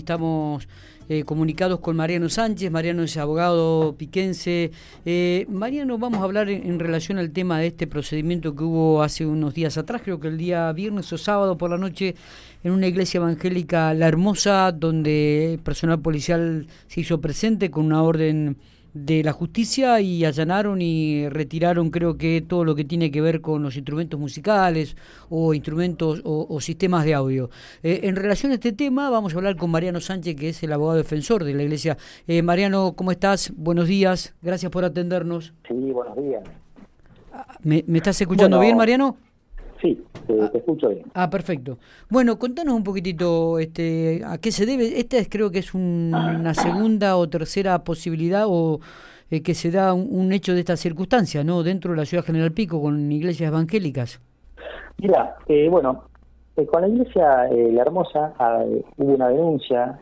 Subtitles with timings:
[0.00, 0.66] Estamos
[1.10, 4.70] eh, comunicados con Mariano Sánchez, Mariano es abogado piquense.
[5.04, 9.26] Eh, Mariano, vamos a hablar en, relación al tema de este procedimiento que hubo hace
[9.26, 12.14] unos días atrás, creo que el día viernes o sábado por la noche,
[12.64, 18.56] en una iglesia evangélica La Hermosa, donde personal policial se hizo presente con una orden
[18.94, 23.40] de la justicia y allanaron y retiraron creo que todo lo que tiene que ver
[23.40, 24.96] con los instrumentos musicales
[25.28, 27.50] o instrumentos o, sistemas de audio.
[27.82, 30.72] Eh, en relación a este tema vamos a hablar con Mariano Sánchez que es el
[30.72, 31.96] abogado defensor de la iglesia.
[32.26, 33.52] Eh, Mariano, ¿cómo estás?
[33.56, 35.54] Buenos días, gracias por atendernos.
[35.66, 36.42] Sí, buenos días.
[37.32, 39.16] Ah, ¿Me, estás escuchando bien, Mariano?
[39.80, 41.04] Sí, te, escucho bien.
[41.14, 41.78] Ah, perfecto.
[42.08, 44.98] Bueno, contanos un poquitito este, a qué se debe.
[44.98, 48.80] Esta es, creo que es una segunda o tercera posibilidad o
[49.30, 51.62] eh, que se da un, hecho de esta circunstancia, ¿no?
[51.62, 54.20] Dentro de la ciudad General Pico con iglesias evangélicas.
[54.98, 56.04] Mira, eh, bueno,
[56.56, 58.64] eh, con la iglesia La Hermosa ah,
[58.96, 60.00] hubo una denuncia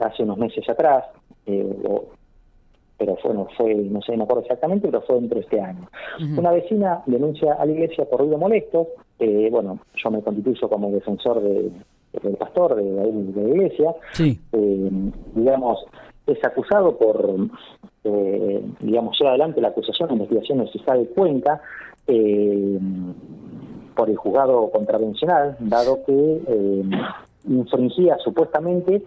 [0.00, 1.04] hace unos meses atrás,
[1.44, 5.88] pero fue, no fue, no sé, no acuerdo exactamente, pero fue dentro de este año.
[6.36, 8.86] Una vecina denuncia a la iglesia por ruido molesto,
[9.20, 11.70] eh, bueno, yo me constituyo como defensor de,
[12.22, 14.90] del pastor de, la iglesia, eh,
[15.34, 15.84] digamos,
[16.26, 17.28] es acusado por,
[18.04, 21.60] eh, digamos, lleva adelante la acusación de investigación del fiscal de Cuenca
[23.94, 26.40] por el juzgado contravencional, dado que
[27.46, 29.02] infringía supuestamente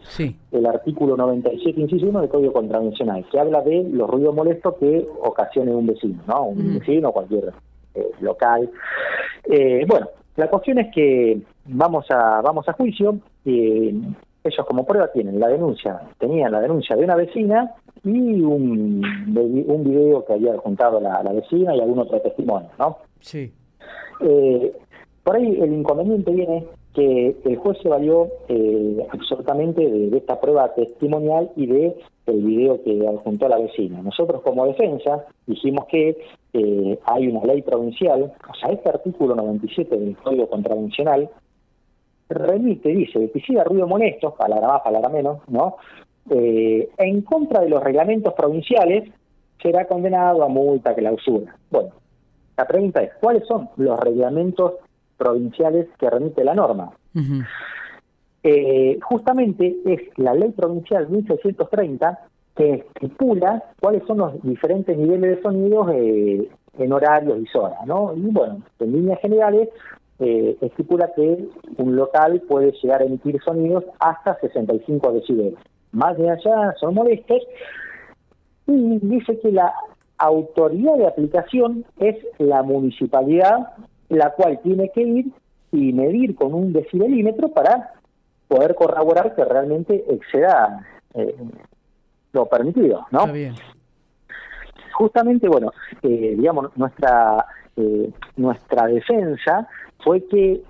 [0.52, 5.08] el artículo 97, inciso 1 del Código Contravencional, que habla de los ruidos molestos que
[5.22, 6.46] ocasione un vecino, ¿no?
[6.46, 7.52] Un vecino o cualquier
[7.96, 8.70] eh, local.
[9.46, 13.18] Eh, bueno, la cuestión es que vamos a vamos a juicio.
[13.46, 13.94] Eh,
[14.44, 17.72] ellos como prueba tienen la denuncia, tenían la denuncia de una vecina
[18.04, 19.02] y un,
[19.68, 22.98] un video que había juntado la, la vecina y algún otro testimonio, ¿no?
[23.22, 23.54] Sí.
[25.24, 30.74] por ahí el inconveniente viene que el juez se valió eh, absolutamente de, esta prueba
[30.76, 31.96] testimonial y de
[32.26, 34.02] el video que adjuntó la vecina.
[34.02, 36.18] Nosotros como defensa dijimos que
[36.54, 41.30] eh, hay una ley provincial, o sea, este artículo 97 del Código Contravencional
[42.30, 45.76] remite, dice, si ruido molesto, palabra más, palabra menos, ¿no?
[46.30, 49.12] Eh, en contra de los reglamentos provinciales
[49.62, 51.56] será condenado a multa, clausura.
[51.70, 51.90] Bueno,
[52.58, 54.74] la pregunta es, ¿cuáles son los reglamentos
[55.18, 56.92] provinciales que remite la norma.
[58.44, 62.20] Eh, justamente es la ley provincial 1630
[62.56, 68.14] que estipula cuáles son los diferentes niveles de sonidos eh, en horarios y zonas, ¿no?
[68.16, 69.70] Y bueno, en líneas generales
[70.20, 75.56] eh, estipula que un local puede llegar a emitir sonidos hasta 65 decibeles.
[75.92, 77.42] Más de allá son molestos
[78.68, 79.74] y dice que la
[80.18, 83.74] autoridad de aplicación es la municipalidad
[84.10, 85.26] la cual tiene que ir
[85.72, 87.94] y medir con un decibelímetro para
[88.48, 91.36] poder corroborar que realmente exceda eh,
[92.32, 93.26] lo permitido, ¿no?
[94.94, 95.72] Justamente, bueno,
[96.02, 97.46] eh, digamos, nuestra
[97.76, 99.68] eh, nuestra defensa
[100.04, 100.62] fue que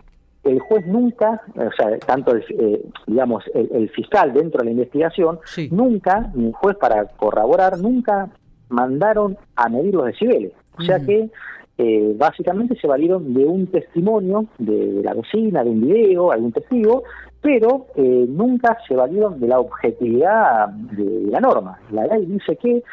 [0.44, 5.40] el juez nunca, o sea, tanto el, digamos el, fiscal dentro de la investigación,
[5.72, 8.30] nunca, ni el juez para corroborar, nunca
[8.70, 10.52] mandaron a medir los decibeles.
[10.78, 11.30] O sea que
[11.76, 17.04] eh, básicamente se valieron de un testimonio de, la vecina, de un video, algún testigo,
[17.42, 21.80] pero eh, nunca se valieron de la objetividad de, la norma.
[21.92, 22.84] La ley dice que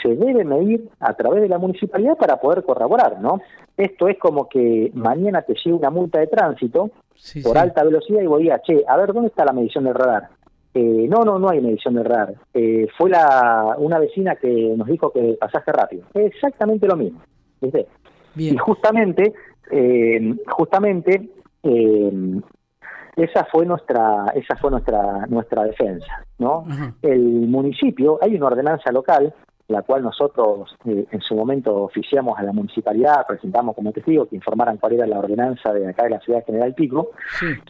[0.00, 3.40] se debe medir a través de la municipalidad para poder corroborar, ¿no?
[3.76, 6.90] Esto es como que mañana te llega una multa de tránsito
[7.42, 10.28] por alta velocidad y voy a, che, a ver, ¿dónde está la medición del radar?
[10.72, 12.34] Eh, no, no, no hay medición del radar.
[12.96, 16.04] fue la, una vecina que nos dijo que pasaste rápido.
[16.14, 17.20] exactamente lo mismo.
[17.64, 17.86] ¿Viste?
[18.36, 19.32] Y justamente,
[19.70, 21.28] eh, justamente
[21.62, 22.40] eh,
[23.16, 26.66] esa fue nuestra, esa fue nuestra, nuestra defensa, ¿no?
[27.02, 29.32] El municipio, hay una ordenanza local
[29.66, 34.36] la cual nosotros eh, en su momento oficiamos a la municipalidad, presentamos como testigo que
[34.36, 37.12] informaran cuál era la ordenanza de acá de la ciudad de General Pico,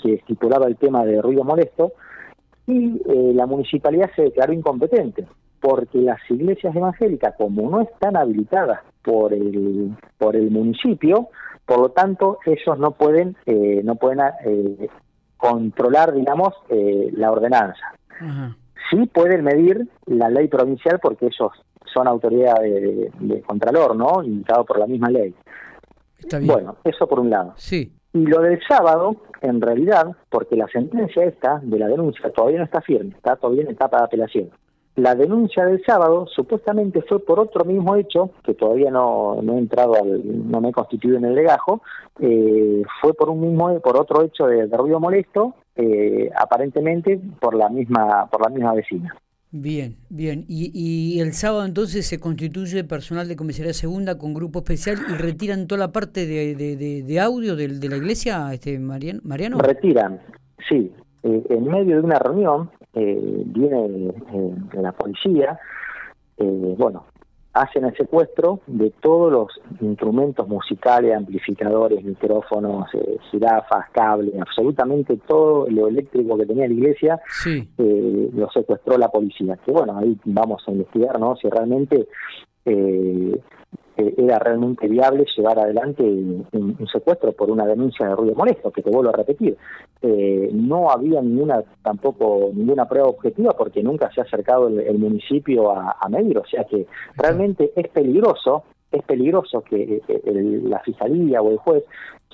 [0.02, 1.92] que estipulaba el tema de ruido molesto,
[2.66, 3.00] y
[3.34, 5.24] la municipalidad se declaró incompetente
[5.60, 11.28] porque las iglesias evangélicas, como no están habilitadas por el, por el municipio,
[11.66, 14.88] por lo tanto, ellos no pueden, eh, no pueden eh,
[15.36, 17.94] controlar, digamos, eh, la ordenanza.
[18.90, 21.52] Sí pueden medir la ley provincial porque ellos
[21.92, 24.22] son autoridad de, Contralor, ¿no?
[24.22, 25.34] Indicado por la misma ley.
[26.42, 27.52] Bueno, eso por un lado.
[27.56, 27.92] Sí.
[28.12, 32.64] Y lo del sábado, en realidad, porque la sentencia esta de la denuncia todavía no
[32.64, 34.50] está firme, está todavía en etapa de apelación.
[34.96, 39.58] La denuncia del sábado supuestamente fue por otro mismo hecho, que todavía no, no he
[39.58, 41.82] entrado, al, no me he constituido en el legajo,
[42.20, 47.68] eh, fue por un mismo, por otro hecho de, ruido molesto eh, aparentemente por la
[47.68, 49.16] misma por la misma vecina.
[49.50, 50.44] Bien, bien.
[50.48, 55.12] Y, y, el sábado entonces se constituye personal de comisaría segunda con grupo especial y
[55.14, 59.20] retiran toda la parte de, de, audio de, de, la iglesia, este Mariano.
[59.22, 59.58] Mariano?
[59.58, 60.20] Retiran,
[60.68, 60.92] sí.
[61.22, 65.58] Eh, en medio de una reunión eh, viene eh, la policía,
[66.36, 67.04] bueno,
[67.54, 69.48] hacen el secuestro de todos los
[69.80, 77.20] instrumentos musicales, amplificadores, micrófonos, eh, jirafas, cables, absolutamente todo lo eléctrico que tenía la iglesia,
[77.46, 79.56] eh, lo secuestró la policía.
[79.64, 81.36] Que bueno, ahí vamos a investigar, ¿no?
[81.36, 82.08] Si realmente
[83.96, 88.82] eh, era realmente viable llevar adelante un, secuestro por una denuncia de ruido molesto, que
[88.82, 89.56] te vuelvo a repetir.
[90.02, 95.70] Eh, no había ninguna tampoco ninguna prueba objetiva porque nunca se ha acercado el, municipio
[95.70, 96.86] a, a, medir, o sea que
[97.16, 98.64] realmente es peligroso
[98.94, 101.84] es peligroso que eh, la fiscalía o el juez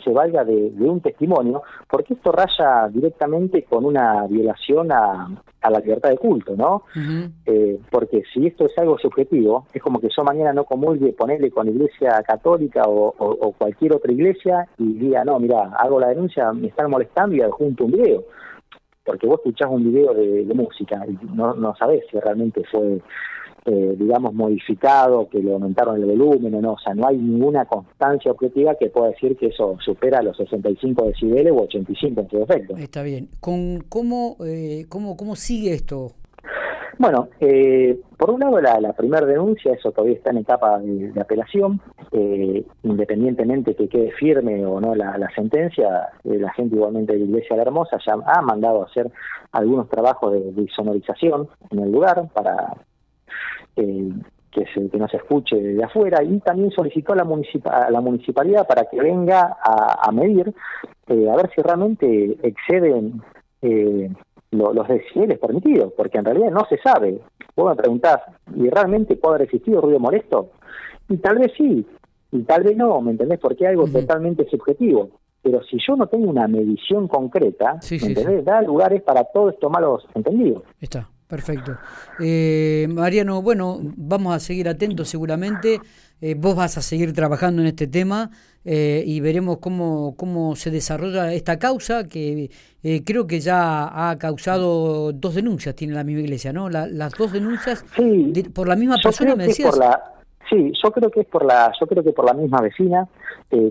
[0.03, 5.29] se valga de, un testimonio, porque esto raya directamente con una violación a,
[5.63, 6.85] la libertad de culto, ¿no?
[7.45, 11.51] Eh, porque si esto es algo subjetivo, es como que yo mañana no comulgue, ponerle
[11.51, 16.69] con iglesia católica o, cualquier otra iglesia y diga, no, mira, hago la denuncia, me
[16.69, 18.25] están molestando y adjunto un video.
[19.05, 23.01] Porque vos escuchás un video de, música y no, no sabés si realmente fue
[23.67, 26.73] eh, digamos, modificado, que le aumentaron el volumen o no.
[26.73, 31.07] O sea, no hay ninguna constancia objetiva que pueda decir que eso supera los 65
[31.07, 32.77] decibeles o 85 en su defecto.
[32.77, 33.29] Está bien.
[33.41, 36.13] ¿Con cómo, eh, cómo, ¿Cómo sigue esto?
[36.99, 41.81] Bueno, eh, por un lado la, primera denuncia, eso todavía está en etapa de, apelación,
[42.13, 47.51] eh, independientemente que quede firme o no la, sentencia, la gente igualmente de la Iglesia
[47.51, 49.11] de la Hermosa ya ha mandado a hacer
[49.53, 52.75] algunos trabajos de, de sonorización en el lugar para,
[53.77, 54.11] eh,
[54.51, 58.67] que, se, que no se escuche de afuera y también solicitó a la, la municipalidad
[58.67, 60.53] para que venga a, medir
[61.07, 63.23] eh, a ver si realmente exceden
[63.63, 64.11] eh,
[64.51, 67.21] los decibeles permitidos, porque en realidad no se sabe.
[67.55, 68.21] Vos me preguntás,
[68.55, 70.51] ¿y realmente puede haber existido ruido molesto?
[71.09, 71.87] Y tal vez sí,
[72.33, 73.39] y tal vez no, ¿me entendés?
[73.39, 75.11] Porque es algo totalmente subjetivo.
[75.43, 78.45] Pero si yo no tengo una medición concreta, ¿me entendés?
[78.45, 80.65] Da lugares para todos estos malos entendidos.
[80.81, 81.09] Está.
[81.31, 81.77] Perfecto.
[82.19, 85.81] Eh, Mariano, bueno, vamos a seguir atentos seguramente.
[86.21, 88.31] Eh, vos vas a seguir trabajando en este tema
[88.65, 92.51] eh, y veremos cómo, cómo se desarrolla esta causa que
[93.07, 96.69] creo que ya ha causado dos denuncias, tiene la misma iglesia, ¿no?
[96.69, 97.85] las dos denuncias
[98.55, 99.79] por la misma persona, me decías.
[100.49, 103.07] Sí, yo creo que es por la, yo creo que por la misma vecina.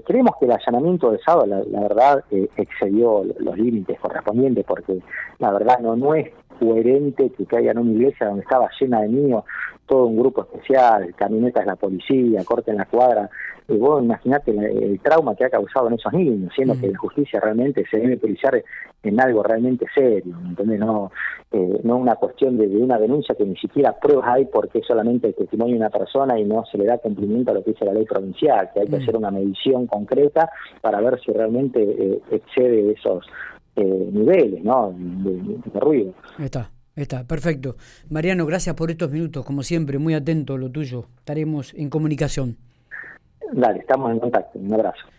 [0.06, 2.24] creemos que el allanamiento de sábado, la, verdad,
[2.56, 5.00] excedió los límites correspondientes, porque
[5.40, 9.10] la verdad no, no es coherente que caiga en una iglesia donde estaba llena de
[9.10, 9.44] niños,
[9.86, 13.30] todo un grupo especial, camionetas de la policía, corte en la cuadra.
[13.68, 17.40] Y vos imaginate el, trauma que ha causado en esos niños, siendo que la justicia
[17.40, 18.64] realmente se debe utilizar
[19.04, 20.80] en algo realmente serio, ¿entendés?
[20.80, 21.12] No,
[21.52, 25.28] eh, no una cuestión de, una denuncia que ni siquiera pruebas hay porque es solamente
[25.28, 27.86] el testimonio de una persona y no se le da cumplimiento a lo que dice
[27.86, 29.02] la ley provincial, que hay que mm.
[29.02, 30.50] hacer una medición concreta
[30.82, 33.26] para ver si realmente eh, excede esos
[33.84, 34.94] niveles ¿no?
[34.96, 36.14] De, ruido.
[36.40, 37.76] Está, está, perfecto.
[38.10, 41.06] Mariano, gracias por estos minutos, como siempre, muy atento a lo tuyo.
[41.20, 42.58] Estaremos en comunicación.
[43.52, 44.60] Dale, estamos en contacto.
[44.60, 45.08] Un abrazo.